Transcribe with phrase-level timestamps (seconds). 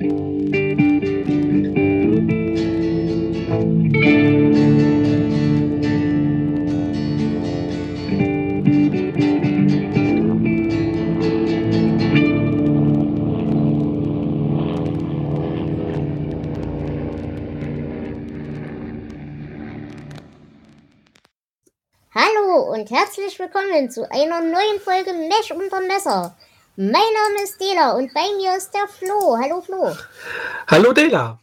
[0.00, 0.06] Hallo
[22.72, 26.36] und herzlich willkommen zu einer neuen Folge Mesh unter Messer.
[26.80, 29.36] Mein Name ist Dela und bei mir ist der Flo.
[29.36, 29.96] Hallo Flo.
[30.68, 31.40] Hallo Dela.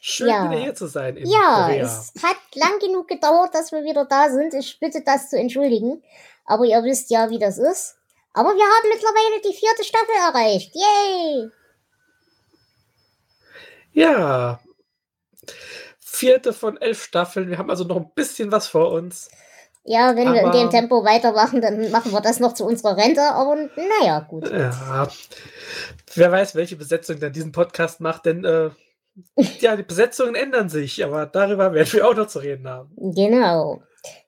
[0.00, 0.50] Schön Ja.
[0.50, 1.84] wieder hier zu sein in Ja, Korea.
[1.84, 4.54] es hat lang genug gedauert, dass wir wieder da sind.
[4.54, 6.02] Ich bitte das zu entschuldigen.
[6.46, 7.94] Aber ihr wisst ja, wie das ist.
[8.32, 10.74] Aber wir haben mittlerweile die vierte Staffel erreicht.
[10.74, 11.50] Yay!
[13.92, 14.58] Ja.
[16.00, 17.48] Vierte von elf Staffeln.
[17.48, 19.30] Wir haben also noch ein bisschen was vor uns.
[19.84, 22.96] Ja, wenn wir in Aber- dem Tempo weitermachen, dann machen wir das noch zu unserer
[22.96, 23.22] Rente.
[23.22, 23.56] Aber
[24.00, 24.48] naja, gut.
[24.50, 25.08] Ja.
[26.14, 28.70] Wer weiß, welche Besetzung dann diesen Podcast macht, denn äh,
[29.60, 32.90] ja, die Besetzungen ändern sich, aber darüber werden wir auch noch zu reden haben.
[32.96, 33.82] Genau.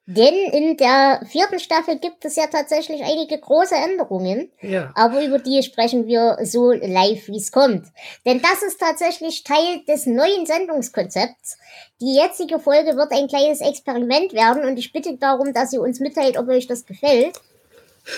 [0.07, 4.53] Denn in der vierten Staffel gibt es ja tatsächlich einige große Änderungen.
[4.61, 4.93] Ja.
[4.95, 7.87] Aber über die sprechen wir so live, wie es kommt.
[8.27, 11.57] Denn das ist tatsächlich Teil des neuen Sendungskonzepts.
[12.03, 16.01] Die jetzige Folge wird ein kleines Experiment werden und ich bitte darum, dass ihr uns
[16.01, 17.41] mitteilt, ob euch das gefällt.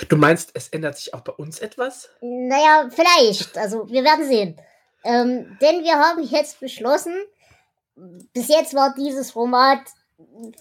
[0.08, 2.10] Du meinst, es ändert sich auch bei uns etwas?
[2.20, 3.56] Naja, vielleicht.
[3.56, 4.60] Also wir werden sehen.
[5.06, 7.14] Ähm, denn wir haben jetzt beschlossen,
[8.34, 9.80] bis jetzt war dieses Format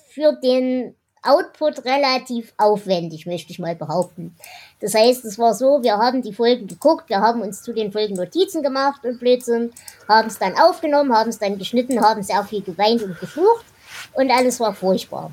[0.10, 4.36] für den Output relativ aufwendig, möchte ich mal behaupten.
[4.80, 7.92] Das heißt, es war so, wir haben die Folgen geguckt, wir haben uns zu den
[7.92, 9.74] Folgen Notizen gemacht und Blödsinn,
[10.08, 13.66] haben es dann aufgenommen, haben es dann geschnitten, haben sehr viel geweint und geflucht
[14.14, 15.32] und alles war furchtbar.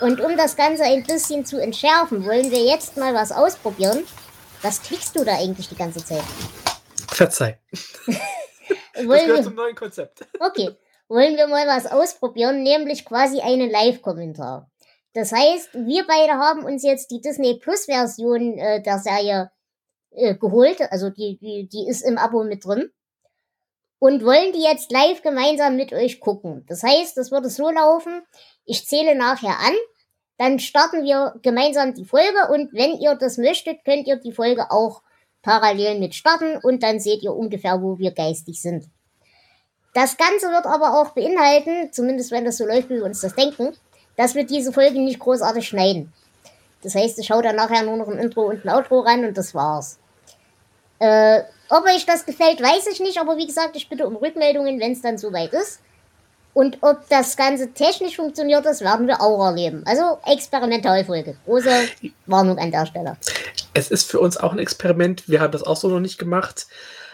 [0.00, 4.04] Und um das Ganze ein bisschen zu entschärfen, wollen wir jetzt mal was ausprobieren.
[4.62, 6.22] Was klickst du da eigentlich die ganze Zeit?
[7.08, 7.58] Verzeih.
[8.96, 10.26] Das gehört wir, zum neuen Konzept.
[10.40, 10.70] okay,
[11.08, 14.70] wollen wir mal was ausprobieren, nämlich quasi einen Live-Kommentar.
[15.12, 19.50] Das heißt, wir beide haben uns jetzt die Disney Plus Version äh, der Serie
[20.10, 22.90] äh, geholt, also die, die, die ist im Abo mit drin.
[23.98, 26.66] Und wollen die jetzt live gemeinsam mit euch gucken.
[26.68, 28.22] Das heißt, das würde so laufen,
[28.66, 29.74] ich zähle nachher an,
[30.36, 34.70] dann starten wir gemeinsam die Folge und wenn ihr das möchtet, könnt ihr die Folge
[34.70, 35.02] auch
[35.40, 38.90] parallel mit starten und dann seht ihr ungefähr, wo wir geistig sind.
[39.96, 43.34] Das Ganze wird aber auch beinhalten, zumindest wenn das so läuft, wie wir uns das
[43.34, 43.74] denken,
[44.18, 46.12] dass wir diese Folge nicht großartig schneiden.
[46.82, 49.38] Das heißt, ich schaue dann nachher nur noch ein Intro und ein Outro rein und
[49.38, 49.98] das war's.
[50.98, 51.40] Äh,
[51.70, 54.92] ob euch das gefällt, weiß ich nicht, aber wie gesagt, ich bitte um Rückmeldungen, wenn
[54.92, 55.80] es dann soweit ist.
[56.52, 59.82] Und ob das Ganze technisch funktioniert, das werden wir auch erleben.
[59.86, 61.38] Also Experimentalfolge.
[61.46, 61.70] Große
[62.26, 63.16] Warnung an der Stelle.
[63.72, 65.26] Es ist für uns auch ein Experiment.
[65.26, 66.66] Wir haben das auch so noch nicht gemacht.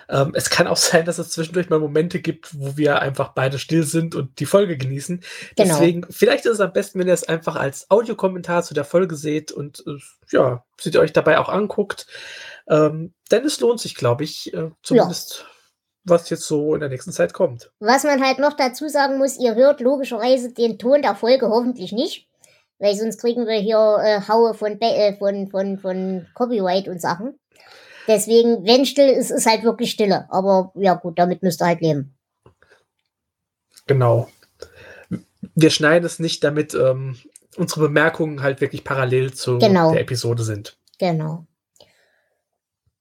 [0.09, 3.59] Ähm, es kann auch sein, dass es zwischendurch mal Momente gibt, wo wir einfach beide
[3.59, 5.23] still sind und die Folge genießen.
[5.57, 5.75] Genau.
[5.75, 9.17] Deswegen, vielleicht ist es am besten, wenn ihr es einfach als Audiokommentar zu der Folge
[9.17, 9.99] seht und äh,
[10.31, 12.07] ja, seht ihr euch dabei auch anguckt.
[12.69, 15.47] Ähm, denn es lohnt sich, glaube ich, äh, zumindest
[16.05, 17.71] was jetzt so in der nächsten Zeit kommt.
[17.81, 21.93] Was man halt noch dazu sagen muss, ihr hört logischerweise den Ton der Folge hoffentlich
[21.93, 22.29] nicht,
[22.79, 27.39] weil sonst kriegen wir hier äh, Haue von, äh, von, von, von Copyright und Sachen.
[28.09, 30.27] Deswegen, wenn still ist, ist halt wirklich Stille.
[30.31, 32.17] Aber ja gut, damit müsst ihr halt leben.
[33.87, 34.29] Genau.
[35.55, 37.19] Wir schneiden es nicht, damit ähm,
[37.57, 39.93] unsere Bemerkungen halt wirklich parallel zu Genau.
[39.93, 40.77] der Episode sind.
[40.99, 41.47] Genau.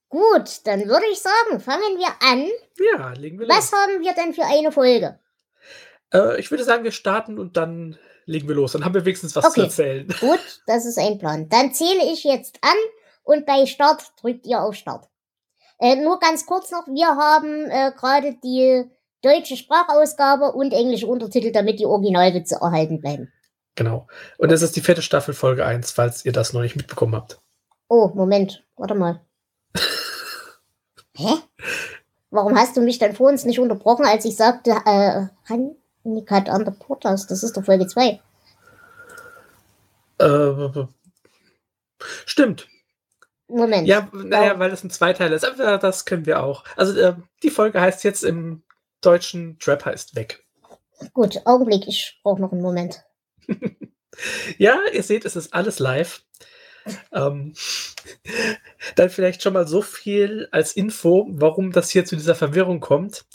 [0.09, 2.47] Gut, dann würde ich sagen, fangen wir an.
[2.99, 3.79] Ja, legen wir Was los.
[3.79, 5.19] haben wir denn für eine Folge?
[6.13, 8.73] Äh, ich würde sagen, wir starten und dann legen wir los.
[8.73, 9.61] Dann haben wir wenigstens was zu Okay.
[9.61, 10.07] erzählen.
[10.19, 11.47] Gut, das ist ein Plan.
[11.47, 12.75] Dann zähle ich jetzt an
[13.23, 15.07] und bei Start drückt ihr auf Start.
[15.79, 18.85] Äh, nur ganz kurz noch, wir haben äh, gerade die
[19.21, 23.31] deutsche Sprachausgabe und englische Untertitel, damit die Originalwitze erhalten bleiben.
[23.75, 24.07] Genau.
[24.37, 27.39] Und das ist die vierte Staffel, Folge 1, falls ihr das noch nicht mitbekommen habt.
[27.87, 29.21] Oh, Moment, warte mal.
[31.15, 31.33] Hä?
[32.29, 36.63] Warum hast du mich dann vor uns nicht unterbrochen, als ich sagte, äh, Handicap an
[36.63, 38.21] der Portas, das ist doch Folge 2.
[40.19, 40.85] Äh,
[42.25, 42.67] stimmt.
[43.57, 43.87] Moment.
[43.87, 45.45] Ja, naja, weil es ein Zweiteiler ist.
[45.45, 46.63] Aber das können wir auch.
[46.75, 48.63] Also äh, die Folge heißt jetzt im
[49.01, 50.45] deutschen Trap heißt weg.
[51.13, 53.03] Gut, Augenblick, ich brauche noch einen Moment.
[54.57, 56.23] Ja, ihr seht, es ist alles live.
[57.11, 57.53] Ähm,
[58.95, 63.25] dann vielleicht schon mal so viel als Info, warum das hier zu dieser Verwirrung kommt.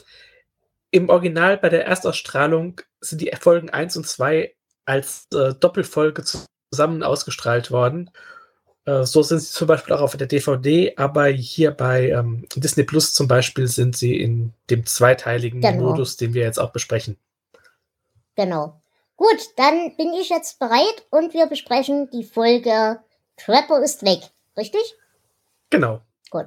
[0.91, 4.55] Im Original bei der Erstausstrahlung sind die Folgen 1 und 2
[4.85, 8.11] als äh, Doppelfolge zusammen ausgestrahlt worden.
[8.87, 12.85] Äh, so sind sie zum Beispiel auch auf der DVD, aber hier bei ähm, Disney
[12.85, 15.91] Plus zum Beispiel sind sie in dem zweiteiligen Genau.
[15.91, 17.19] Modus, den wir jetzt auch besprechen.
[18.37, 18.81] Genau.
[19.17, 23.01] Gut, dann bin ich jetzt bereit und wir besprechen die Folge
[23.37, 24.21] Trapper ist weg.
[24.57, 24.95] Richtig?
[25.71, 26.01] Genau.
[26.31, 26.47] Gut.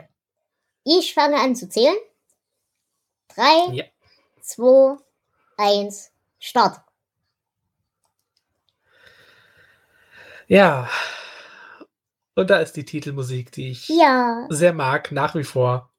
[0.83, 1.95] Ich fange an zu zählen.
[3.35, 3.83] Drei, Ja.
[4.41, 4.97] zwei,
[5.57, 6.79] eins, Start.
[10.47, 10.89] Ja.
[12.39, 15.91] Und da ist die Titelmusik, die ich Ja, sehr mag, nach wie vor.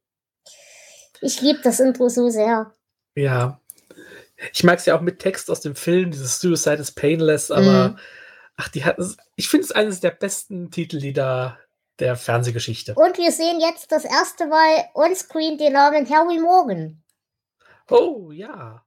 [1.20, 2.72] ich liebe das Intro so sehr.
[3.14, 3.60] Ja.
[4.54, 7.90] Ich mag es ja auch mit Text aus dem Film, dieses Suicide is Painless, aber
[7.90, 7.98] Mhm.
[8.56, 8.96] ach, die hat.
[9.36, 11.58] Ich finde es eines der besten Titellieder
[11.98, 12.94] der Fernsehgeschichte.
[12.94, 17.02] Und wir sehen jetzt das erste Mal onscreen den Namen Harry Morgan.
[17.90, 18.82] Oh, ja.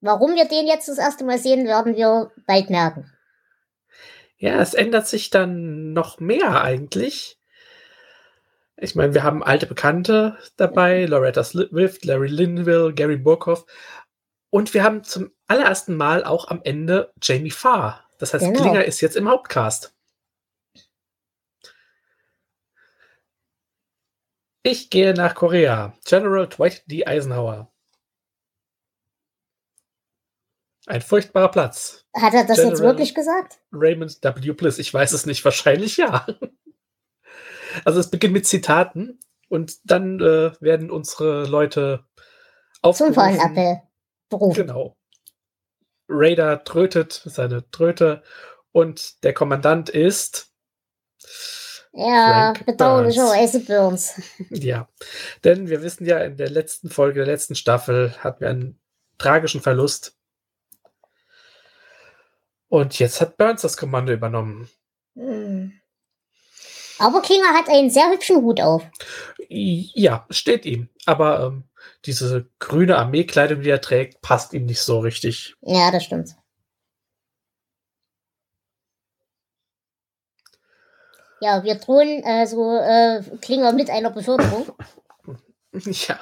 [0.00, 3.12] Warum wir den jetzt das erste Mal sehen, werden wir bald merken.
[4.36, 7.38] Ja, es ändert sich dann noch mehr eigentlich.
[8.76, 13.64] Ich meine, wir haben alte Bekannte dabei, Loretta Swift, Larry Linville, Gary Burkhoff.
[14.50, 18.04] Und wir haben zum allerersten Mal auch am Ende Jamie Farr.
[18.18, 18.60] Das heißt, Genau.
[18.60, 19.94] Klinger ist jetzt im Hauptcast.
[24.62, 25.94] Ich gehe nach Korea.
[26.06, 27.06] General Dwight D.
[27.06, 27.70] Eisenhower.
[30.86, 32.04] Ein furchtbarer Platz.
[32.14, 33.58] Hat er das jetzt General- wirklich gesagt?
[33.72, 34.52] Raymond W.
[34.52, 34.78] Bliss.
[34.78, 36.26] Ich weiß es nicht, wahrscheinlich ja.
[37.84, 42.24] Also es beginnt mit Zitaten und dann äh, werden unsere Leute Zum
[42.82, 43.14] aufgerufen.
[43.14, 43.82] Fallenappell
[44.28, 44.66] berufen.
[44.66, 44.96] Genau.
[46.08, 48.22] Raider trötet seine Tröte
[48.72, 50.52] und der Kommandant ist
[51.92, 54.20] Ja, bedauerlicherweise Burns.
[54.50, 54.88] ja,
[55.44, 58.78] denn wir wissen ja in der letzten Folge der letzten Staffel hatten wir einen
[59.18, 60.16] tragischen Verlust
[62.74, 64.68] und jetzt hat Burns das Kommando übernommen.
[65.14, 65.72] Hm.
[66.98, 68.82] Aber Klinger hat einen sehr hübschen Hut auf.
[69.48, 70.88] Ja, steht ihm.
[71.06, 71.68] Aber ähm,
[72.04, 75.54] diese grüne Armeekleidung, die er trägt, passt ihm nicht so richtig.
[75.60, 76.34] Ja, das stimmt.
[81.40, 84.72] Ja, wir drohen also äh, Klinger mit einer Beförderung.
[85.76, 86.20] Ja.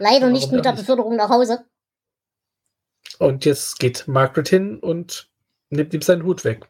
[0.00, 0.80] Leider nicht mit der nicht?
[0.80, 1.64] Beförderung nach Hause.
[3.20, 5.30] Und jetzt geht Margaret hin und
[5.70, 6.68] nimmt ihm seinen Hut weg.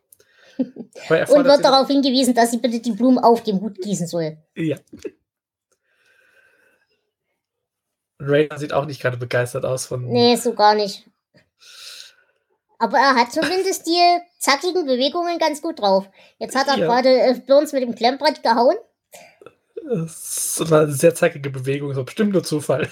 [1.08, 4.06] Weil er Und wird darauf hingewiesen, dass sie bitte die Blumen auf dem Hut gießen
[4.06, 4.36] soll.
[4.54, 4.76] Ja.
[8.18, 10.04] Rayner sieht auch nicht gerade begeistert aus von.
[10.06, 11.06] Nee, so gar nicht.
[12.78, 16.08] Aber er hat zumindest die zackigen Bewegungen ganz gut drauf.
[16.38, 16.86] Jetzt hat er Ja.
[16.86, 18.76] gerade äh, Burns mit dem Klemmbrett gehauen.
[20.04, 22.88] Es war eine sehr zackige Bewegung, so bestimmt nur Zufall.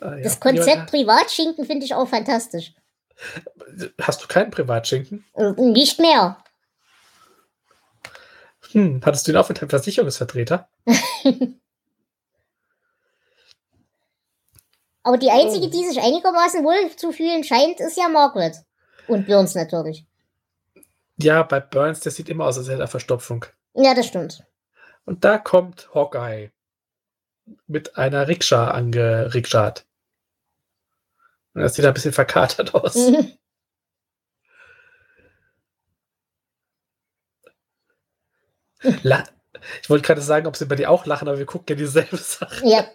[0.00, 0.22] Ah, ja.
[0.22, 2.72] Das Konzept Privatschinken finde ich auch fantastisch.
[4.00, 5.24] Hast du keinen Privatschinken?
[5.34, 6.38] Äh, Nicht mehr.
[8.72, 10.68] Hm, hattest du ihn auch mit einem Versicherungsvertreter?
[15.02, 15.70] Aber die einzige, Oh.
[15.70, 18.56] die sich einigermaßen wohl zu fühlen scheint, ist ja Margaret.
[19.06, 20.06] Und Burns natürlich.
[21.18, 23.44] Ja, bei Burns, der sieht immer aus, als hätte er Verstopfung.
[23.74, 24.42] Ja, das stimmt.
[25.04, 26.50] Und da kommt Hawkeye
[27.66, 29.86] mit einer Rikscha angerikschaht.
[31.54, 32.94] Und er sieht ein bisschen verkatert aus.
[32.96, 33.32] Mhm.
[39.02, 39.24] La
[39.82, 42.16] ich wollte gerade sagen, ob sie bei dir auch lachen, aber wir gucken ja dieselbe
[42.16, 42.66] Sache.
[42.66, 42.86] ja,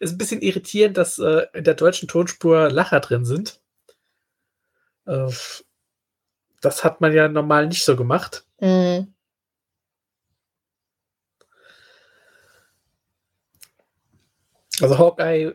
[0.00, 3.60] Ist ein bisschen irritierend, dass äh, in der deutschen Tonspur Lacher drin sind.
[5.06, 5.30] Äh,
[6.60, 8.46] das hat man ja normal nicht so gemacht.
[8.60, 9.11] Mhm.
[14.82, 15.54] Also Hawkeye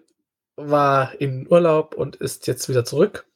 [0.55, 3.27] war in Urlaub und ist jetzt wieder zurück.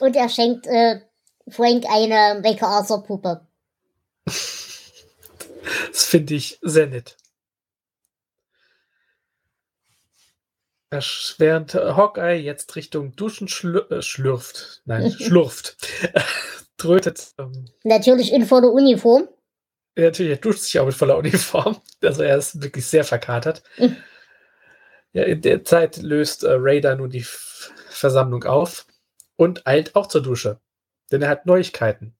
[0.00, 1.00] Und er schenkt äh,
[1.48, 3.46] Frank eine MacArthur-Puppe.
[5.92, 7.16] Das finde ich sehr nett.
[10.90, 11.02] Er
[11.38, 15.76] Während äh, Hawkeye jetzt Richtung Duschen schlür äh, schlürft, nein, schlurft,
[16.76, 17.32] trötet.
[17.38, 19.28] Ähm, Natürlich in voller Uniform.
[19.96, 21.80] Ja, natürlich, er duscht sich auch mit voller Uniform.
[22.02, 23.62] Also er ist wirklich sehr verkatert.
[23.78, 23.96] Mhm.
[25.12, 28.86] Ja, in der Zeit löst äh, Raider nun die F Versammlung auf
[29.36, 30.60] und eilt auch zur Dusche.
[31.10, 32.14] Denn er hat Neuigkeiten,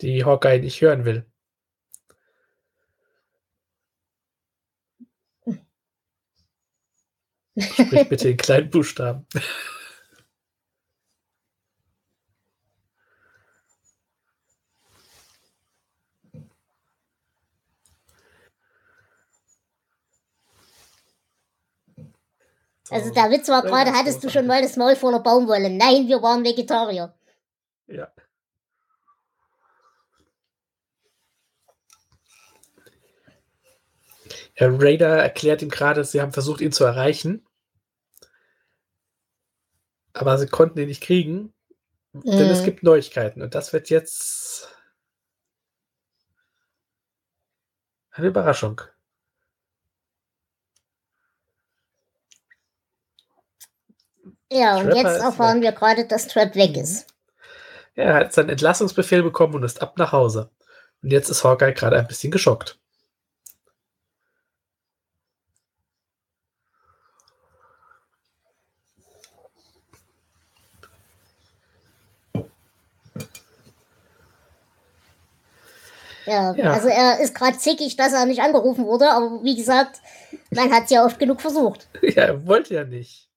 [0.00, 1.26] die Hawkeye nicht hören will.
[7.58, 9.26] Sprich bitte in kleinen Buchstaben.
[22.92, 25.70] Also der Witz war gerade, hattest du schon mal das Maul voller Baumwolle?
[25.70, 27.14] Nein, wir waren Vegetarier.
[27.86, 28.12] Ja.
[34.54, 37.46] Herr Raider erklärt ihm gerade, sie haben versucht, ihn zu erreichen.
[40.12, 41.54] Aber sie konnten ihn nicht kriegen,
[42.12, 42.22] mhm.
[42.24, 42.64] denn es mhm.
[42.66, 43.40] gibt Neuigkeiten.
[43.40, 44.68] Und das wird jetzt
[48.10, 48.82] eine Überraschung.
[54.52, 57.06] Ja, und Trapper jetzt erfahren wir gerade, dass Trap weg ist.
[57.94, 60.50] Ja, er hat seinen Entlassungsbefehl bekommen und ist ab nach Hause.
[61.02, 62.78] Und jetzt ist Hawkeye gerade ein bisschen geschockt.
[76.24, 80.00] Ja, ja, also er ist gerade zickig, dass er nicht angerufen wurde, aber wie gesagt,
[80.50, 81.88] man hat es ja oft genug versucht.
[82.02, 83.31] Ja, er wollte ja nicht.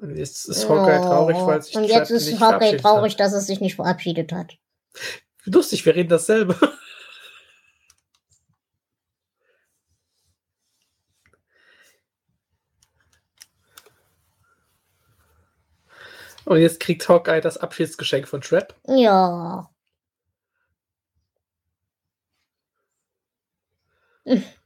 [0.00, 3.20] Und jetzt ist Hawkeye oh, traurig, weil sich Und jetzt ist Hawkeye traurig, hat.
[3.20, 4.56] dass er sich nicht verabschiedet hat.
[5.44, 6.56] Lustig, wir reden dasselbe.
[16.46, 18.74] Und jetzt kriegt Hawkeye das Abschiedsgeschenk von Trap.
[18.88, 19.70] Ja.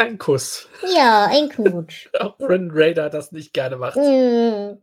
[0.00, 0.66] Ein Kuss.
[0.96, 2.08] Ja, ein Knutsch.
[2.18, 3.96] Auch wenn Raider das nicht gerne macht.
[3.96, 4.78] Mm.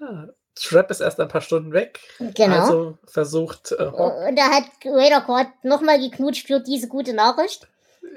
[0.00, 2.00] Ah, Trap ist erst ein paar Stunden weg.
[2.18, 2.56] Genau.
[2.56, 3.72] Also versucht.
[3.72, 7.68] Äh, Und da hat Raider gerade nochmal geknutscht für diese gute Nachricht.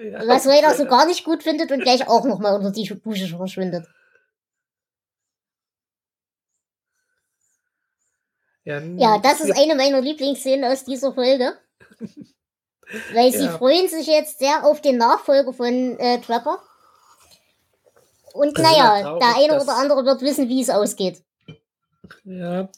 [0.02, 3.28] Ja, was Raider so gar nicht gut findet und gleich auch nochmal unter die Dusche
[3.28, 3.86] verschwindet.
[8.64, 11.58] Ja, ja, das ist eine meiner Lieblingsszenen aus dieser Folge.
[13.14, 13.58] Weil sie ja.
[13.58, 16.62] freuen sich jetzt sehr auf den Nachfolger von äh, Trapper.
[18.34, 21.24] Und naja, traurig, der eine oder andere wird wissen, wie es ausgeht.
[22.24, 22.70] Ja,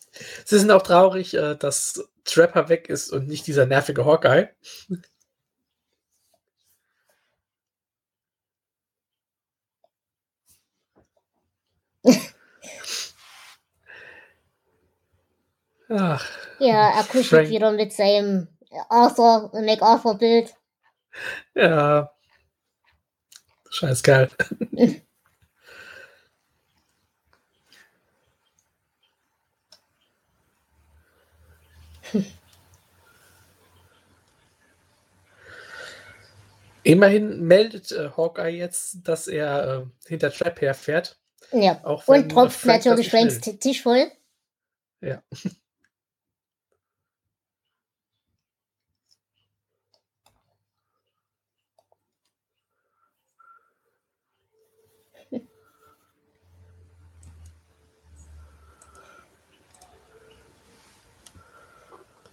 [0.45, 4.49] sie sind auch traurig, äh, dass Trapper weg ist und nicht dieser nervige Hawkeye.
[15.87, 16.25] Ach,
[16.59, 18.54] ja, er kuschelt wieder mit seinem
[18.89, 20.53] Arthur, MacArthur-Bild.
[21.53, 22.11] Ja.
[23.69, 24.29] Scheiß geil.
[36.83, 41.19] Immerhin meldet äh, Hawkeye jetzt, dass er äh, hinter Trap herfährt.
[41.51, 41.81] Ja.
[42.05, 44.11] Und tropft natürlich Franks Tisch voll.
[45.01, 45.23] Ja.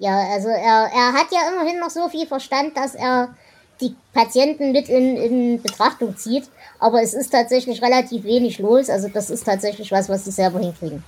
[0.02, 3.36] Ja, also er, er hat ja immerhin noch so viel Verstand, dass er
[3.80, 6.50] die Patienten mit in, in Betrachtung zieht.
[6.80, 8.90] Aber es ist tatsächlich relativ wenig los.
[8.90, 11.04] Also das ist tatsächlich was, was sie selber hinkriegen.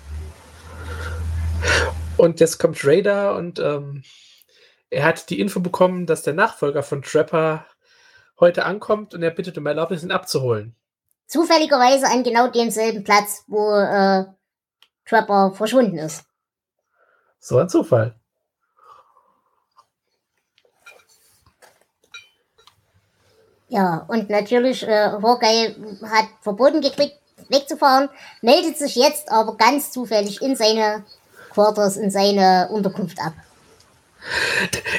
[2.17, 4.05] Und jetzt kommt Raider und ähm,
[4.91, 7.67] er hat die Info bekommen, dass der Nachfolger von Trapper
[8.39, 10.77] heute ankommt und er bittet um Erlaubnis, ihn abzuholen.
[11.27, 14.27] Zufälligerweise an genau demselben Platz, wo äh,
[15.05, 16.23] Trapper verschwunden ist.
[17.41, 18.15] So ein Zufall.
[23.75, 28.09] Ja, und natürlich, äh, Hawkeye hat verboten gekriegt, wegzufahren,
[28.41, 31.05] meldet sich jetzt aber ganz zufällig in seine
[31.51, 33.33] Quarters, in seine Unterkunft ab.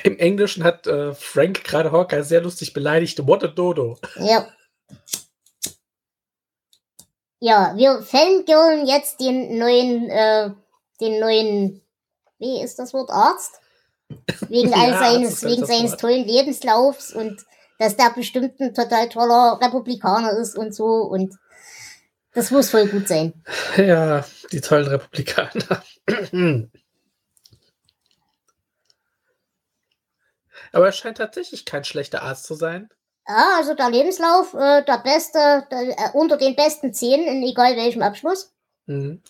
[0.03, 3.25] Im Englischen hat äh, Frank gerade Hawkeye sehr lustig beleidigt.
[3.25, 3.97] What a Dodo.
[4.17, 4.45] Ja.
[7.39, 10.49] Ja, wir fangirlen jetzt den neuen, äh,
[10.99, 11.81] den neuen,
[12.39, 13.61] wie ist das Wort, Arzt?
[14.49, 17.45] Wegen all ja, seines, wegen seines tollen Lebenslaufs und
[17.79, 21.35] dass der bestimmt ein total toller Republikaner ist und so und
[22.33, 23.33] das muss voll gut sein.
[23.77, 25.83] Ja, die tollen Republikaner.
[30.73, 32.89] Aber er scheint tatsächlich kein schlechter Arzt zu sein.
[33.27, 37.77] Ja, also der Lebenslauf, äh, der beste, der, äh, unter den besten zehn in egal
[37.77, 38.53] welchem Abschluss.
[38.85, 39.21] Mhm.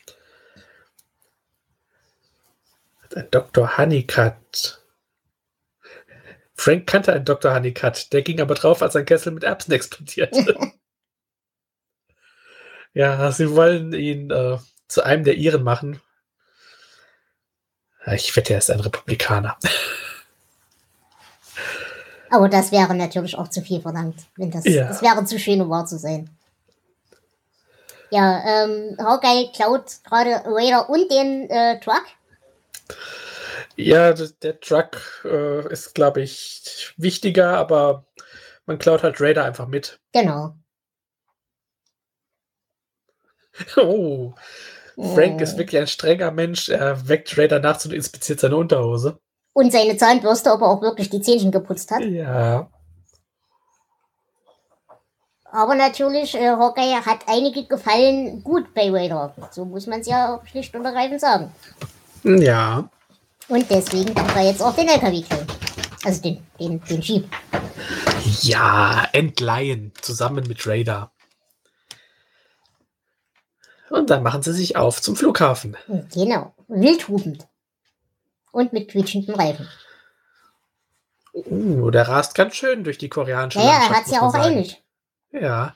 [3.16, 3.78] Ein Dr.
[3.78, 4.82] Honeycutt.
[6.66, 7.54] Frank kannte einen Dr.
[7.54, 10.58] Honeycutt, der ging aber drauf, als sein Kessel mit Erbsen explodierte.
[12.96, 14.58] ja, sie wollen ihn äh,
[14.88, 16.02] zu einem der ihren machen.
[18.08, 19.60] Ich wette, er ist ein Republikaner.
[22.32, 24.24] Aber das wäre natürlich auch zu viel verlangt.
[24.36, 24.88] Wenn das, Ja.
[24.88, 26.32] das wäre zu schön, um wahr zu sein.
[28.10, 32.06] Ja, ähm, Hawkeye klaut gerade Raider und den äh, Truck.
[33.76, 38.06] Ja, der Truck äh, ist, glaube ich, wichtiger, aber
[38.66, 40.00] man klaut halt Raider einfach mit.
[40.14, 40.56] Genau.
[43.78, 44.34] Oh,
[44.98, 46.70] Frank Äh, ist wirklich ein strenger Mensch.
[46.70, 49.18] Er weckt Raider nachts und inspiziert seine Unterhose.
[49.54, 52.04] Und seine Zahnbürste, ob er auch wirklich die Zähnchen geputzt hat.
[52.04, 52.70] Ja,
[55.56, 59.34] Aber natürlich, äh, Hawkeye hat einige Gefallen gut bei Raider.
[59.52, 61.50] So muss man es ja auch schlicht und ergreifend sagen.
[62.24, 62.90] ja.
[63.48, 65.48] Und deswegen tut er jetzt auch den LKW klauen.
[66.04, 67.30] Also den, den, den Jeep.
[68.42, 71.12] Ja, entleihen, zusammen mit Raider.
[73.90, 75.78] Und dann machen sie sich auf zum Flughafen.
[76.14, 76.54] Genau.
[76.68, 77.48] Wildhubend.
[78.52, 79.68] Und mit quietschenden Reifen.
[81.34, 84.34] Uh, der rast ganz schön durch die koreanische Naja, er Landschaft, hat es ja auch
[84.34, 84.84] eilig.
[85.32, 85.76] Ja.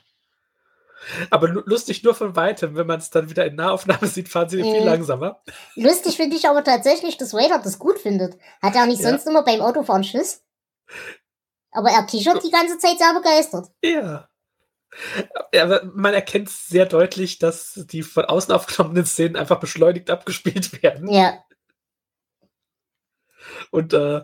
[1.30, 4.48] Aber lu- lustig nur von weitem, wenn man es dann wieder in Nahaufnahme sieht, fahren
[4.48, 4.86] sie viel Mhm.
[4.86, 5.42] langsamer.
[5.76, 8.36] Lustig finde ich aber tatsächlich, dass Raider das gut findet.
[8.62, 9.10] Hat er nicht Ja.
[9.10, 10.42] sonst immer beim Autofahren Schiss?
[11.72, 13.68] Aber er kichert die ganze Zeit sehr begeistert.
[13.82, 14.28] Ja.
[15.54, 20.82] Ja, Aber man erkennt sehr deutlich, dass die von außen aufgenommenen Szenen einfach beschleunigt abgespielt
[20.82, 21.08] werden.
[21.08, 21.38] Ja.
[23.70, 24.22] Und äh,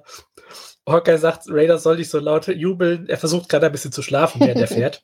[0.89, 3.09] Hawkeye sagt, Raider soll nicht so laut jubeln.
[3.09, 5.01] Er versucht gerade ein bisschen zu schlafen, während er fährt.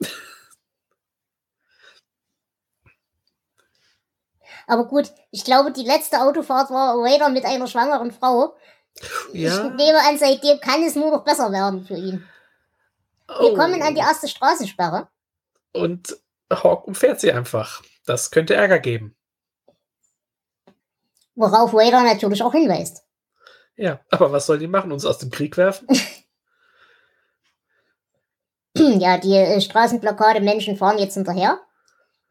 [4.67, 8.55] Aber gut, ich glaube, die letzte Autofahrt war Raider mit einer schwangeren Frau.
[9.33, 9.67] Ja.
[9.67, 12.27] Ich nehme an, seitdem kann es nur noch besser werden für ihn.
[13.27, 13.55] Wir Oh.
[13.57, 15.09] kommen an die erste Straßensperre.
[15.73, 16.17] Und
[16.53, 17.83] Hawk umfährt sie einfach.
[18.05, 19.17] Das könnte Ärger geben.
[21.35, 23.05] Worauf Raider natürlich auch hinweist.
[23.77, 24.93] Ja, aber was soll die machen?
[24.93, 25.89] Uns aus dem Krieg werfen?
[28.77, 31.61] ja, die äh, Straßenblockade Menschen fahren jetzt hinterher.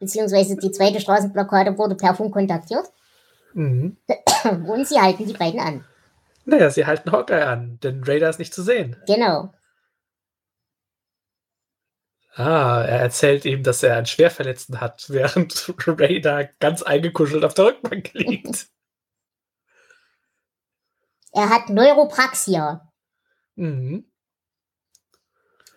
[0.01, 2.91] Beziehungsweise die zweite Straßenblockade wurde per Funk kontaktiert.
[3.53, 3.98] Mhm.
[4.67, 5.85] Und sie halten die beiden an.
[6.44, 8.98] Naja, sie halten Hawkeye an, denn Raider ist nicht zu sehen.
[9.05, 9.53] Genau.
[12.33, 17.66] Ah, er erzählt ihm, dass er einen Schwerverletzten hat, während Raider ganz eingekuschelt auf der
[17.66, 18.68] Rückbank liegt.
[21.33, 22.92] Er hat Neuropraxia.
[23.55, 24.11] Mhm.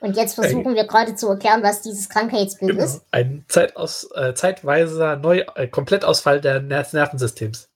[0.01, 2.85] Und jetzt versuchen wir gerade zu erklären, was dieses Krankheitsbild Genau.
[2.85, 3.03] ist.
[3.11, 7.71] Ein Zeitaus, äh, zeitweiser Neu äh, Komplettausfall der Ner Nervensystems.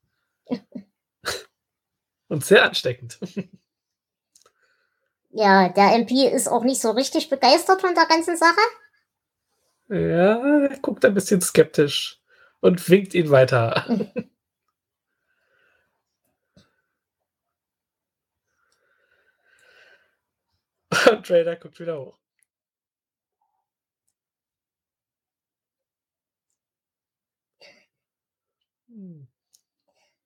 [2.28, 3.18] Und sehr ansteckend.
[5.31, 8.59] Ja, der MP ist auch nicht so richtig begeistert von der ganzen Sache.
[9.88, 12.18] Ja, er guckt ein bisschen skeptisch
[12.61, 13.85] und winkt ihn weiter.
[21.11, 22.18] und Raider guckt wieder hoch.
[28.88, 29.28] Hm.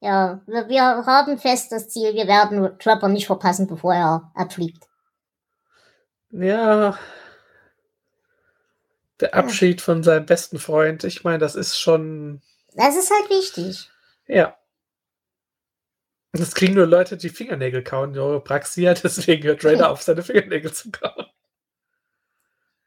[0.00, 4.84] Ja, wir, wir haben fest das Ziel, wir werden Trapper nicht verpassen, bevor er abfliegt.
[6.30, 6.98] Ja.
[9.20, 12.42] Der Abschied von seinem besten Freund, ich meine, das ist schon.
[12.74, 13.90] Das ist halt wichtig.
[14.26, 14.56] Ja.
[16.32, 20.90] Das kriegen nur Leute, die Fingernägel kauen, Neuropraxia, deswegen hört Raider auf, seine Fingernägel zu
[20.90, 21.26] kauen.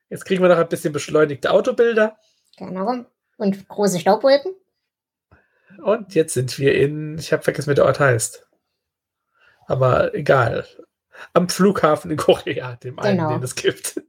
[0.10, 2.18] Jetzt kriegen wir noch ein bisschen beschleunigte Autobilder.
[2.58, 3.06] Genau.
[3.38, 4.54] Und große Staubwolken.
[5.84, 8.48] Und jetzt sind wir in, ich habe vergessen, wie der Ort heißt.
[9.68, 10.66] Aber egal.
[11.34, 13.32] Am Flughafen in Korea, dem einen, Genau.
[13.34, 14.02] den es gibt.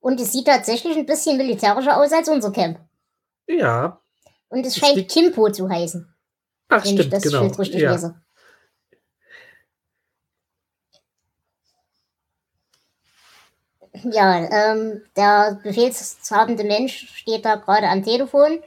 [0.00, 2.80] Und es sieht tatsächlich ein bisschen militärischer aus als unser Camp.
[3.46, 4.01] Ja.
[4.52, 6.14] Und es Es scheint Kimpo zu heißen,
[6.68, 7.38] Ach, wenn ich stimmt, das genau.
[7.40, 7.92] Schild richtig Ja.
[7.92, 8.22] lese.
[14.10, 18.62] Ja, ähm, der befehlshabende Mensch steht da gerade am Telefon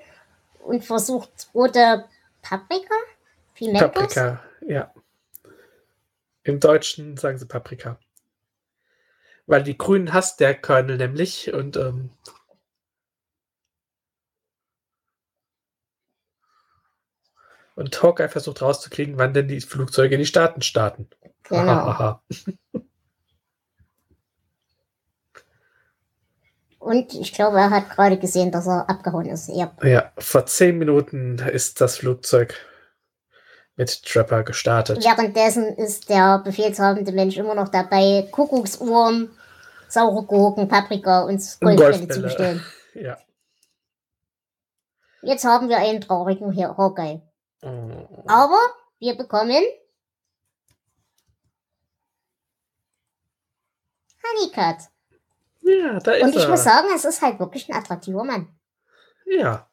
[0.64, 2.06] und versucht rote
[2.42, 2.96] Paprika?
[3.54, 3.94] Pimentos?
[3.94, 4.92] Paprika, ja.
[6.44, 8.00] Im Deutschen sagen sie Paprika.
[9.46, 12.10] Weil die Grünen hasst der Colonel nämlich und ähm,
[17.76, 21.10] und Hawkeye versucht rauszukriegen, wann denn die Flugzeuge in die Staaten starten.
[21.44, 22.20] Genau.
[26.80, 29.50] Und ich glaube, er hat gerade gesehen, dass er abgehauen ist.
[29.50, 29.72] Ja.
[29.82, 32.54] ja, vor zehn Minuten ist das Flugzeug
[33.76, 35.04] mit Trapper gestartet.
[35.04, 39.30] Währenddessen ist der befehlshabende Mensch immer noch dabei, Kuckucksuhr,
[39.88, 42.64] saure Gurken, Paprika und Golfbälle zu bestellen.
[42.94, 43.18] Ja.
[45.22, 47.20] Jetzt haben wir einen traurigen Haw- Hawkeye.
[47.62, 48.60] Aber
[49.00, 49.64] wir bekommen
[54.24, 54.90] Honeycut.
[55.62, 56.28] Ja, da ist er.
[56.28, 56.50] Und ich er.
[56.50, 58.48] muss sagen, es ist halt wirklich ein attraktiver Mann.
[59.26, 59.70] Ja.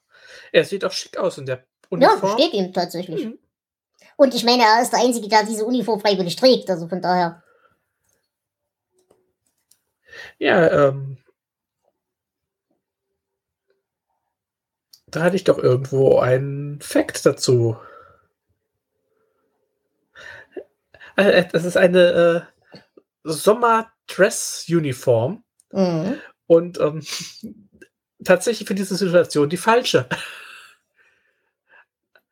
[0.53, 2.39] Er sieht auch schick aus in der Uniform.
[2.39, 3.27] Ja, steht ihm tatsächlich.
[3.27, 3.39] Mhm.
[4.17, 7.43] Und ich meine, er ist der Einzige, der diese Uniform freiwillig trägt, also von daher.
[10.39, 11.19] Ja, ähm,
[15.13, 17.77] Da hatte ich doch irgendwo einen Fact dazu.
[21.17, 22.41] Äh, Das ist eine äh,
[23.25, 25.45] Sommer-Dress-Uniform
[25.75, 26.19] Mhm.
[26.47, 27.03] und ähm,
[28.25, 30.07] tatsächlich für diese Situation die falsche.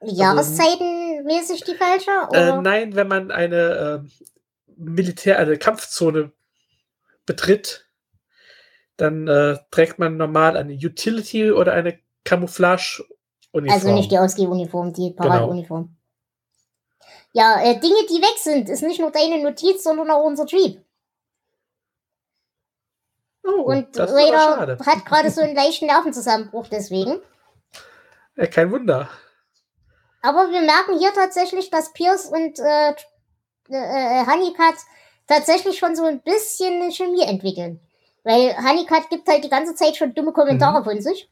[0.02, 2.10] Jahreszeitenmäßig die falsche?
[2.32, 4.00] Äh, nein, wenn man eine äh,
[4.76, 6.32] Militär, eine Kampfzone
[7.26, 7.86] betritt,
[8.96, 13.70] dann äh, trägt man normal eine Utility oder eine Camouflage-Uniform.
[13.70, 15.28] also nicht die Ausgehuniform, die Genau.
[15.28, 15.96] Paraduniform.
[17.32, 20.84] Ja, äh, Dinge, die weg sind, ist nicht nur deine Notiz, sondern auch unser Tweet.
[23.44, 27.20] oh, Und das ist aber Raider hat gerade so einen leichten Nervenzusammenbruch deswegen.
[28.36, 29.08] Ja, kein Wunder.
[30.22, 32.90] Aber wir merken hier tatsächlich, dass Pierce und äh,
[33.70, 34.76] äh, Honeycutt
[35.26, 37.80] tatsächlich schon so ein bisschen eine Chemie entwickeln.
[38.24, 40.84] Weil Honeycutt gibt halt die ganze Zeit schon dumme Kommentare Mhm.
[40.84, 41.30] von sich.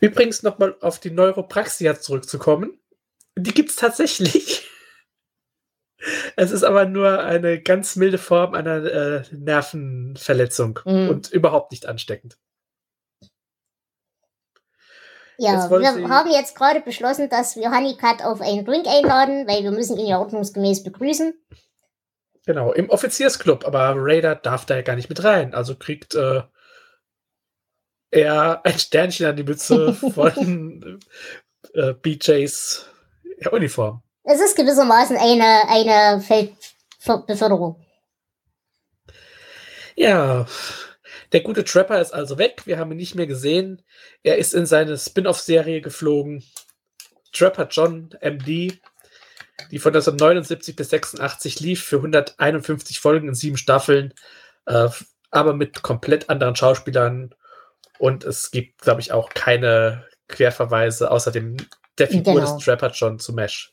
[0.00, 2.78] Übrigens nochmal auf die Neuropraxia zurückzukommen.
[3.36, 4.64] Die gibt es tatsächlich.
[6.36, 11.08] Es ist aber nur eine ganz milde Form einer äh, Nervenverletzung Mhm.
[11.08, 12.38] und überhaupt nicht ansteckend.
[15.38, 19.64] Ja, wir Sie- haben jetzt gerade beschlossen, dass wir Honeycutt auf einen Drink einladen, weil
[19.64, 21.34] wir müssen ihn ja ordnungsgemäß begrüßen.
[22.46, 25.52] Genau, im Offiziersclub, aber Raider darf da ja gar nicht mit rein.
[25.54, 26.42] Also kriegt äh,
[28.10, 31.00] er ein Sternchen an die Mütze von
[31.74, 32.86] äh, BJs
[33.40, 34.02] ja, Uniform.
[34.24, 37.84] Es ist gewissermaßen eine, eine Feldbeförderung.
[39.96, 40.46] Ja,
[41.32, 42.62] der gute Trapper ist also weg.
[42.64, 43.82] Wir haben ihn nicht mehr gesehen.
[44.22, 46.44] Er ist in seine Spin-off-Serie geflogen.
[47.32, 48.78] Trapper John MD,
[49.70, 54.14] die von 1979 bis 86 lief für 151 Folgen in sieben Staffeln,
[54.66, 54.88] äh,
[55.30, 57.34] aber mit komplett anderen Schauspielern.
[57.98, 61.56] Und es gibt, glaube ich, auch keine Querverweise außer dem,
[61.98, 62.56] der Figur Genau.
[62.56, 63.72] des Trapper John zu Mesh.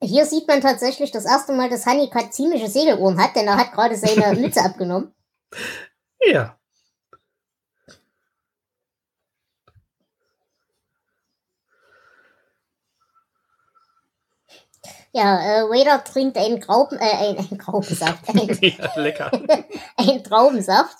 [0.00, 3.72] Hier sieht man tatsächlich das erste Mal, dass Honeycutt ziemliche Segelohren hat, denn er hat
[3.72, 5.12] gerade seine Mütze abgenommen.
[6.24, 6.56] Ja.
[15.12, 19.30] Ja, äh, Wader trinkt einen Graupen, äh, ein, ein Graupensaft, ein, ja, lecker.
[19.96, 20.96] einen Traubensaft.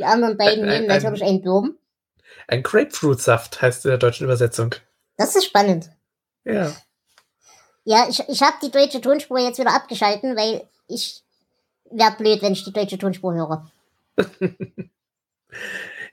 [0.00, 1.78] Die anderen beiden nehmen natürlich einen Birben.
[2.48, 4.74] Ein Grapefruitsaft heißt in der deutschen Übersetzung.
[5.18, 5.90] Das ist spannend.
[6.44, 6.72] Ja.
[7.84, 11.22] Ja, ich, ich habe die deutsche Tonspur jetzt wieder abgeschalten, weil ich
[11.90, 13.70] wär blöd, wenn ich die deutsche Tonspur höre.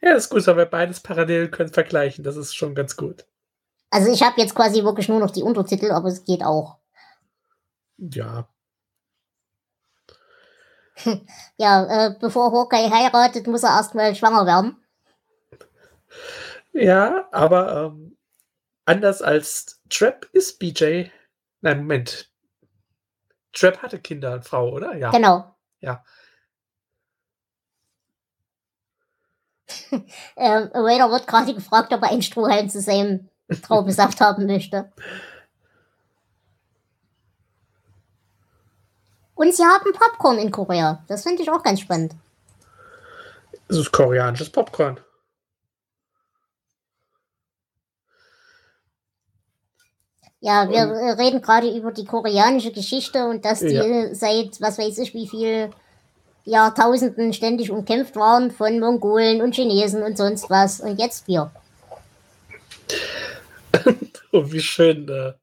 [0.01, 2.23] Ja, das ist gut, weil wir beides parallel können vergleichen.
[2.23, 3.25] Das ist schon ganz gut.
[3.89, 6.77] Also ich habe jetzt quasi wirklich nur noch die Untertitel, aber es geht auch.
[7.97, 8.47] Ja.
[11.57, 14.77] Ja, äh, bevor Hawkeye heiratet, muss er erstmal schwanger werden.
[16.71, 18.17] Ja, aber ähm,
[18.85, 21.05] anders als Trap ist BJ.
[21.61, 22.31] Nein, Moment.
[23.53, 24.95] Trap hatte Kinder und Frau, oder?
[24.95, 25.09] Ja.
[25.09, 25.55] Genau.
[25.79, 26.03] Ja.
[30.35, 33.29] äh, Raider wird gerade gefragt, ob er einen Strohhalm zu seinem
[33.63, 34.91] Traubensaft haben möchte.
[39.37, 41.03] Und sie haben Popcorn in Korea.
[41.07, 42.13] Das finde ich auch ganz spannend.
[43.67, 44.99] Das ist koreanisches Popcorn.
[50.39, 54.13] Ja, wir Und- reden gerade über die koreanische Geschichte und dass die Ja.
[54.13, 55.71] seit, was weiß ich, wie viel
[56.45, 60.79] Jahrtausenden ständig umkämpft waren von Mongolen und Chinesen und sonst was.
[60.79, 61.51] Und jetzt wir.
[64.33, 65.07] Oh, wie schön.
[65.07, 65.33] Äh.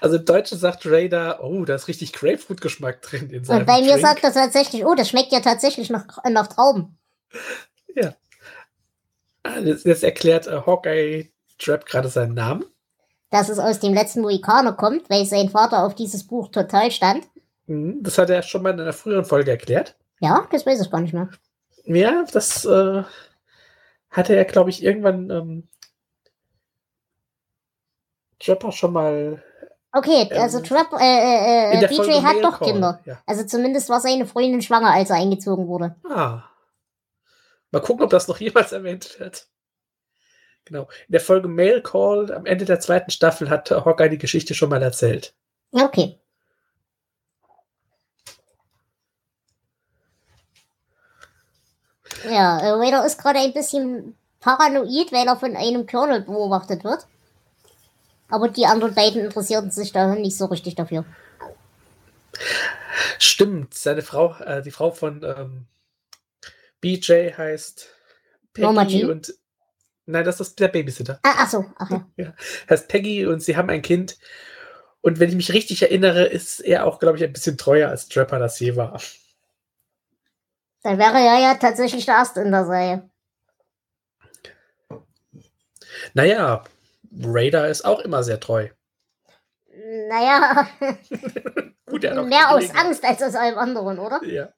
[0.00, 3.80] Also im Deutschen sagt Raider, oh, da ist richtig Grapefruit-Geschmack drin in seinem Und bei
[3.80, 4.00] mir Drink.
[4.00, 6.98] sagt er tatsächlich, oh, das schmeckt ja tatsächlich nach, nach Trauben.
[9.44, 12.64] Ah, Jetzt, jetzt erklärt äh, Hawkeye Trap gerade seinen Namen.
[13.30, 17.24] Dass es aus dem letzten Mohikaner kommt, weil sein Vater auf dieses Buch total stand.
[17.66, 19.96] Mhm, Das hat er schon mal in einer früheren Folge erklärt.
[20.20, 21.28] Ja, das weiß ich gar nicht mehr.
[21.84, 23.02] Ja, das äh,
[24.10, 25.68] hatte er, glaube ich, irgendwann ähm,
[28.38, 29.42] Trapper schon mal
[29.92, 33.00] Okay, ähm, also ähm, Trap, äh, äh, BJ äh, Folge hat doch Kinder.
[33.04, 33.22] Ja.
[33.26, 35.96] Also zumindest war seine Freundin schwanger, als er eingezogen wurde.
[36.08, 36.44] Ah.
[37.70, 39.46] Mal gucken, ob das noch jemals erwähnt wird.
[40.64, 40.82] Genau.
[41.08, 44.70] In der Folge Mail Call am Ende der zweiten Staffel hat Hawkeye die Geschichte schon
[44.70, 45.34] mal erzählt.
[45.72, 46.18] Okay.
[52.24, 57.06] Ja, äh, Vader ist gerade ein bisschen paranoid, weil er von einem Colonel beobachtet wird.
[58.32, 61.04] Aber die anderen beiden interessierten sich da nicht so richtig dafür.
[63.18, 65.66] Stimmt, seine Frau, äh, die Frau von ähm,
[66.80, 67.88] BJ heißt
[68.56, 69.10] Norma Peggy Jean?
[69.10, 69.34] und
[70.06, 71.20] nein, das ist der Babysitter.
[71.22, 72.06] Ah, ach so, ach ja.
[72.16, 72.34] Ja,
[72.70, 74.16] heißt Peggy und sie haben ein Kind.
[75.02, 78.08] Und wenn ich mich richtig erinnere, ist er auch, glaube ich, ein bisschen treuer als
[78.08, 78.98] Trapper das je war.
[80.82, 83.10] Dann wäre er ja tatsächlich der Erste in der Reihe.
[86.14, 86.64] Naja,
[87.20, 88.68] Raider ist auch immer sehr treu.
[90.08, 90.66] Naja,
[91.86, 92.70] Gut, er mehr aus.
[92.74, 94.22] Angst als aus allem anderen, oder?
[94.24, 94.52] Ja.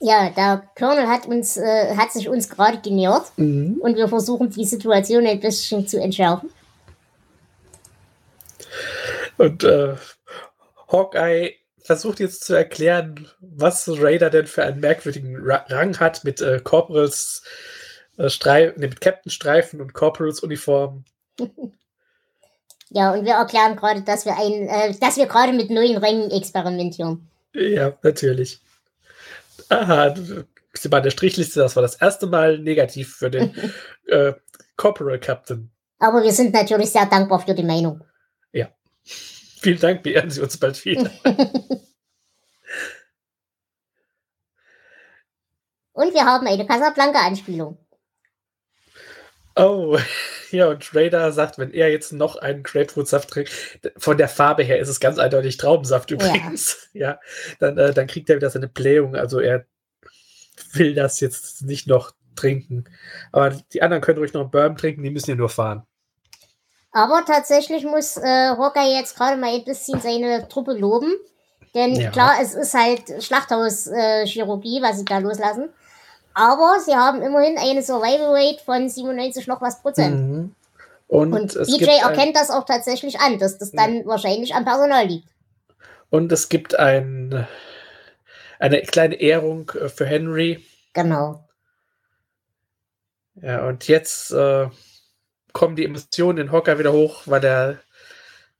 [0.00, 3.78] Ja, der Colonel hat uns, äh, hat sich uns gerade genähert Mhm.
[3.80, 6.50] und wir versuchen die Situation ein bisschen zu entschärfen.
[9.38, 9.94] Und äh,
[10.90, 16.40] Hawkeye versucht jetzt zu erklären, was Raider denn für einen merkwürdigen Ra Rang hat mit
[16.40, 17.42] äh, Corporals
[18.16, 21.04] äh, Streif nee, mit Captain-Streifen und Corporals Uniform.
[22.94, 26.30] Ja, und wir erklären gerade, dass wir ein, äh, dass wir gerade mit neuen Rängen
[26.30, 27.26] experimentieren.
[27.54, 28.60] Ja, natürlich.
[29.70, 30.14] Aha,
[30.74, 33.54] sie war in der Strichliste, das war das erste Mal negativ für den
[34.08, 34.34] äh,
[34.76, 35.70] Corporal Captain.
[36.00, 38.04] Aber wir sind natürlich sehr dankbar für die Meinung.
[39.62, 41.08] Vielen Dank, beehren Sie uns bald wieder.
[45.92, 47.78] Und wir haben eine Casablanca-Anspielung.
[49.54, 49.98] Oh,
[50.50, 53.52] ja, und Raider sagt, wenn er jetzt noch einen Grapefruitsaft trinkt,
[53.98, 57.20] von der Farbe her ist es ganz eindeutig Traubensaft übrigens, ja,
[57.58, 59.14] dann, äh, dann kriegt er wieder seine Blähung.
[59.14, 59.66] Also er
[60.72, 62.84] will das jetzt nicht noch trinken.
[63.30, 65.86] Aber die anderen können ruhig noch einen Bourbon trinken, die müssen ja nur fahren.
[66.92, 71.12] Aber tatsächlich muss äh, Hawkeye jetzt gerade mal ein bisschen seine Truppe loben.
[71.74, 72.10] Denn Ja.
[72.10, 75.70] klar, es ist halt Schlachthauschirurgie, äh, was sie da loslassen.
[76.34, 80.20] Aber sie haben immerhin eine Survival Rate von 97 noch was Prozent.
[80.20, 80.54] Mhm.
[81.08, 85.06] Und, Und DJ ein, erkennt das auch tatsächlich an, dass das dann wahrscheinlich am Personal
[85.06, 85.28] liegt.
[86.10, 87.46] und es gibt ein,
[88.58, 90.64] eine kleine Ehrung äh, für Henry.
[90.94, 91.44] Genau.
[93.34, 94.68] Ja, und jetzt äh,
[95.52, 97.80] kommen die Emotionen in Hawkeye wieder hoch, weil der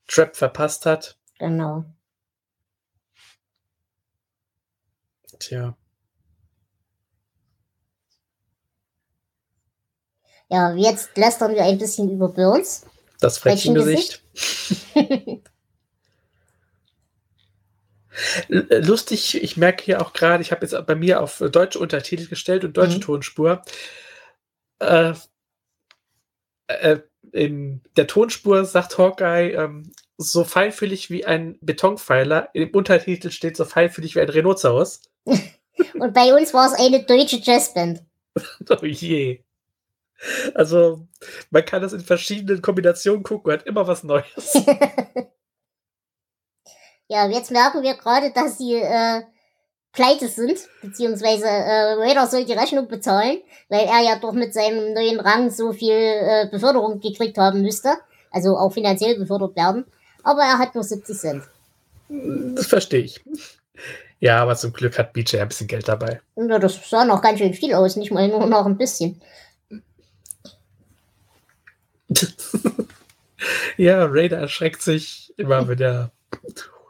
[0.09, 1.17] Trap verpasst hat.
[1.39, 1.85] Genau.
[5.39, 5.77] Tja.
[10.49, 12.85] Ja, jetzt lästern wir ein bisschen über Burns.
[13.21, 14.23] Das Frettchengesicht.
[18.49, 22.65] Lustig, ich merke hier auch gerade, ich habe jetzt bei mir auf deutsche Untertitel gestellt
[22.65, 23.03] und deutsche Mhm.
[23.03, 23.63] Tonspur.
[24.81, 25.15] Äh,
[26.81, 27.01] äh,
[27.33, 32.51] in der Tonspur sagt Hawkeye, ähm, so feinfühlig wie ein Betonpfeiler.
[32.55, 35.03] Im Untertitel steht so feinfühlig wie ein Rhinoceros.
[35.27, 38.03] Und bei uns war es eine deutsche Jazzband.
[38.71, 39.45] Oh je.
[40.55, 41.07] Also,
[41.51, 44.55] man kann das in verschiedenen Kombinationen gucken und hat immer was Neues.
[47.13, 49.21] Ja, jetzt merken wir gerade, dass sie äh,
[49.93, 54.95] pleite sind, beziehungsweise äh, Raider soll die Rechnung bezahlen, weil er ja doch mit seinem
[54.95, 57.95] neuen Rang so viel äh, Beförderung gekriegt haben müsste.
[58.31, 59.85] Also auch finanziell befördert werden.
[60.23, 61.43] Aber er hat nur 70 Cent.
[62.09, 63.23] Das verstehe ich.
[64.21, 66.21] Ja, aber zum Glück hat BJ ein bisschen Geld dabei.
[66.37, 69.21] Ja, das sah noch ganz schön viel aus, nicht mal nur noch ein bisschen.
[73.77, 76.13] ja, Raider erschreckt sich immer, wenn er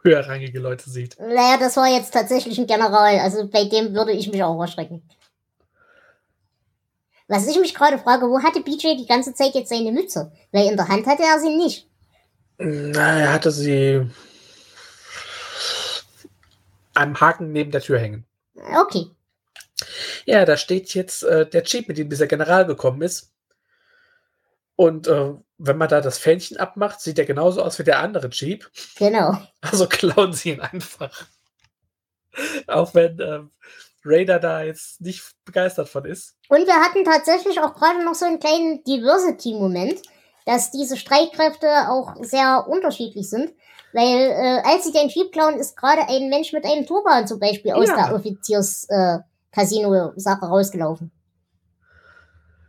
[0.02, 1.18] höherrangige Leute sieht.
[1.18, 5.02] Naja, das war jetzt tatsächlich ein General, also bei dem würde ich mich auch erschrecken.
[7.28, 10.32] Was ich mich gerade frage, wo hatte BJ die ganze Zeit jetzt seine Mütze?
[10.50, 11.88] Weil in der Hand hatte er sie nicht.
[12.58, 14.06] Na, er hatte sie
[16.94, 18.26] am Haken neben der Tür hängen.
[18.54, 19.06] Okay.
[20.26, 23.32] Ja, da steht jetzt äh, der Jeep, mit dem dieser General gekommen ist.
[24.76, 25.32] Und äh,
[25.64, 28.68] wenn man da das Fähnchen abmacht, sieht er genauso aus wie der andere Jeep.
[28.96, 29.36] Genau.
[29.60, 31.26] Also klauen sie ihn einfach.
[32.66, 33.40] Auch wenn äh,
[34.04, 36.34] Raider da jetzt nicht begeistert von ist.
[36.48, 40.02] Und wir hatten tatsächlich auch gerade noch so einen kleinen Diversity-Moment,
[40.46, 43.52] dass diese Streitkräfte auch sehr unterschiedlich sind.
[43.92, 47.38] Weil äh, als sie den Jeep klauen, ist gerade ein Mensch mit einem Turban zum
[47.38, 48.06] Beispiel aus Ja.
[48.08, 51.12] der Offiziers-Casino-Sache rausgelaufen.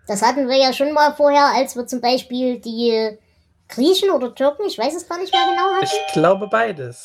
[0.07, 3.17] Das hatten wir ja schon mal vorher, als wir zum Beispiel die
[3.69, 5.85] Griechen oder Türken, ich weiß es gar nicht mehr genau hatten.
[5.85, 7.03] Ich glaube beides.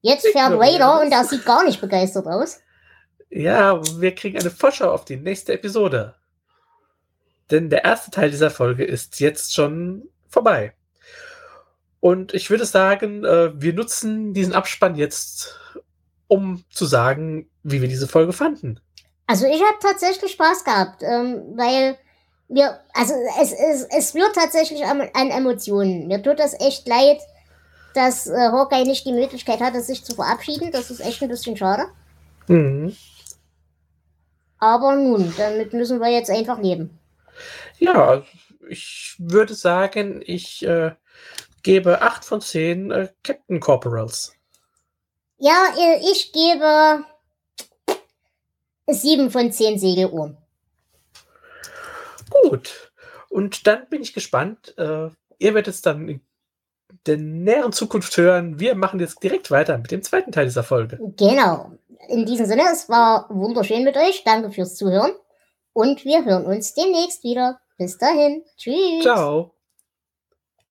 [0.00, 2.60] Jetzt ich fährt Raider und der sieht gar nicht begeistert aus.
[3.30, 6.14] Ja, wir kriegen eine Vorschau auf die nächste Episode.
[7.50, 10.74] Denn der erste Teil dieser Folge ist jetzt schon vorbei.
[12.00, 15.58] Und ich würde sagen, äh, wir nutzen diesen Abspann jetzt,
[16.26, 18.80] um zu sagen, wie wir diese Folge fanden.
[19.26, 21.96] Also ich habe tatsächlich Spaß gehabt, ähm, weil
[22.48, 26.06] mir, also es, es, es wird tatsächlich an, an Emotionen.
[26.06, 27.20] Mir tut das echt leid,
[27.94, 30.70] dass äh, Hawkeye nicht die Möglichkeit hatte, sich zu verabschieden.
[30.72, 31.86] Das ist echt ein bisschen schade.
[32.48, 32.94] Mhm.
[34.58, 36.98] Aber nun, damit müssen wir jetzt einfach leben.
[37.78, 38.22] Ja,
[38.68, 40.92] ich würde sagen, ich äh,
[41.62, 44.32] gebe 8 von 10 äh, Captain Corporals.
[45.38, 45.74] Ja,
[46.12, 47.04] ich gebe
[48.86, 50.36] 7 von 10 Segeluhren.
[52.30, 52.92] Gut.
[53.30, 54.74] Und dann bin ich gespannt.
[54.78, 56.20] Äh, ihr werdet es dann in
[57.06, 58.60] der näheren Zukunft hören.
[58.60, 60.98] Wir machen jetzt direkt weiter mit dem zweiten Teil dieser Folge.
[61.16, 61.72] Genau.
[62.08, 64.22] In diesem Sinne, es war wunderschön mit euch.
[64.24, 65.12] Danke fürs Zuhören.
[65.72, 67.60] Und wir hören uns demnächst wieder.
[67.76, 68.44] Bis dahin.
[68.56, 69.02] Tschüss.
[69.02, 69.53] Ciao.